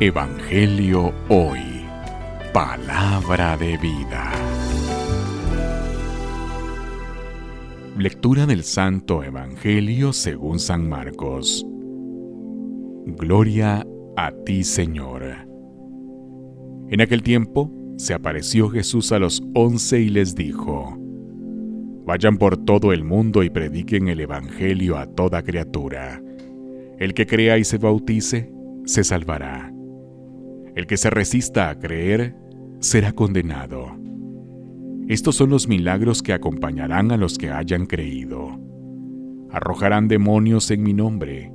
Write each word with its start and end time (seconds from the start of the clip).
Evangelio 0.00 1.12
Hoy. 1.28 1.60
Palabra 2.52 3.56
de 3.56 3.76
vida. 3.76 4.32
Lectura 7.96 8.46
del 8.46 8.64
Santo 8.64 9.22
Evangelio 9.22 10.12
según 10.12 10.58
San 10.58 10.88
Marcos. 10.88 11.64
Gloria 13.06 13.86
a 14.16 14.32
ti, 14.44 14.64
Señor. 14.64 15.22
En 16.88 17.00
aquel 17.00 17.22
tiempo 17.22 17.70
se 17.96 18.14
apareció 18.14 18.70
Jesús 18.70 19.12
a 19.12 19.20
los 19.20 19.42
once 19.54 20.00
y 20.00 20.08
les 20.08 20.34
dijo, 20.34 20.98
Vayan 22.04 22.38
por 22.38 22.56
todo 22.56 22.92
el 22.92 23.04
mundo 23.04 23.44
y 23.44 23.50
prediquen 23.50 24.08
el 24.08 24.20
Evangelio 24.20 24.96
a 24.96 25.06
toda 25.06 25.42
criatura. 25.42 26.20
El 26.98 27.14
que 27.14 27.26
crea 27.26 27.58
y 27.58 27.64
se 27.64 27.78
bautice, 27.78 28.52
se 28.84 29.04
salvará 29.04 29.71
el 30.74 30.86
que 30.86 30.96
se 30.96 31.10
resista 31.10 31.68
a 31.70 31.78
creer 31.78 32.34
será 32.80 33.12
condenado. 33.12 33.96
Estos 35.08 35.36
son 35.36 35.50
los 35.50 35.68
milagros 35.68 36.22
que 36.22 36.32
acompañarán 36.32 37.12
a 37.12 37.16
los 37.16 37.38
que 37.38 37.50
hayan 37.50 37.86
creído. 37.86 38.58
Arrojarán 39.50 40.08
demonios 40.08 40.70
en 40.70 40.82
mi 40.82 40.94
nombre, 40.94 41.52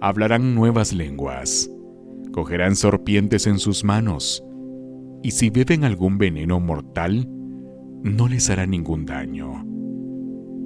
hablarán 0.00 0.54
nuevas 0.54 0.92
lenguas, 0.92 1.70
cogerán 2.32 2.76
serpientes 2.76 3.46
en 3.46 3.58
sus 3.58 3.84
manos, 3.84 4.42
y 5.22 5.32
si 5.32 5.50
beben 5.50 5.84
algún 5.84 6.18
veneno 6.18 6.60
mortal, 6.60 7.28
no 8.02 8.28
les 8.28 8.48
hará 8.48 8.66
ningún 8.66 9.04
daño. 9.04 9.64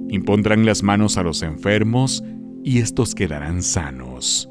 Impondrán 0.09 0.65
las 0.65 0.83
manos 0.83 1.17
a 1.17 1.23
los 1.23 1.41
enfermos 1.41 2.23
y 2.63 2.79
estos 2.79 3.15
quedarán 3.15 3.63
sanos. 3.63 4.49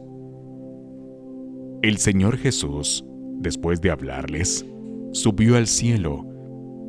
El 1.83 1.99
Señor 1.99 2.37
Jesús 2.37 3.05
después 3.41 3.81
de 3.81 3.91
hablarles, 3.91 4.65
subió 5.13 5.57
al 5.57 5.67
cielo 5.67 6.27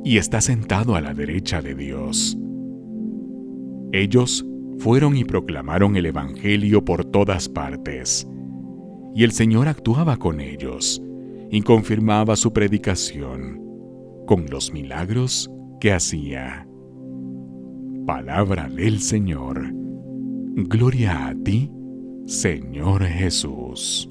y 0.03 0.17
está 0.17 0.41
sentado 0.41 0.95
a 0.95 1.01
la 1.01 1.13
derecha 1.13 1.61
de 1.61 1.73
Dios. 1.73 2.37
Ellos 3.91 4.45
fueron 4.77 5.17
y 5.17 5.23
proclamaron 5.23 5.95
el 5.95 6.05
Evangelio 6.05 6.83
por 6.83 7.05
todas 7.05 7.49
partes, 7.49 8.27
y 9.15 9.23
el 9.23 9.31
Señor 9.31 9.67
actuaba 9.67 10.17
con 10.17 10.39
ellos 10.39 11.01
y 11.49 11.61
confirmaba 11.61 12.35
su 12.35 12.53
predicación 12.53 13.61
con 14.25 14.45
los 14.49 14.71
milagros 14.71 15.51
que 15.79 15.91
hacía. 15.91 16.67
Palabra 18.05 18.69
del 18.69 18.99
Señor. 18.99 19.73
Gloria 20.53 21.27
a 21.27 21.35
ti, 21.35 21.71
Señor 22.25 23.05
Jesús. 23.05 24.10